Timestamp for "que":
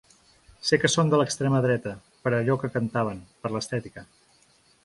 0.83-0.89, 2.65-2.73